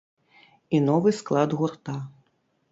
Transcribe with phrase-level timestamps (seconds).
[0.77, 1.99] І новы склад гурта.